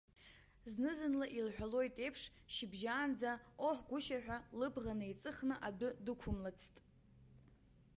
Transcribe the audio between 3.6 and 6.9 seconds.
оҳ гәышьа ҳәа лыбӷа неиҵыхны адәы дықәымлацт.